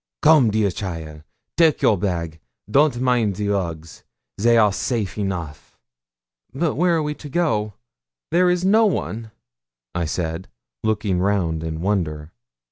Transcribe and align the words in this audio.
'Come, 0.23 0.49
dear 0.49 0.71
cheaile, 0.71 1.21
take 1.57 1.83
your 1.83 1.95
bag; 1.95 2.39
don't 2.67 2.99
mind 2.99 3.35
the 3.35 3.49
rugs, 3.49 4.03
they 4.35 4.57
are 4.57 4.73
safe 4.73 5.15
enough.' 5.15 5.77
'But 6.51 6.73
where 6.73 6.95
are 6.95 7.03
we 7.03 7.13
to 7.13 7.29
go? 7.29 7.75
There 8.31 8.49
is 8.49 8.65
no 8.65 8.87
one!' 8.87 9.29
I 9.93 10.05
said, 10.05 10.47
looking 10.83 11.19
round 11.19 11.63
in 11.63 11.81
wonder. 11.81 12.31